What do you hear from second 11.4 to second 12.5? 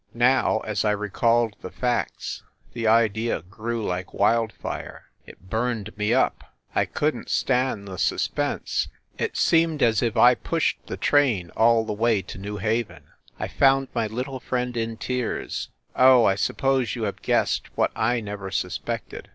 all the way to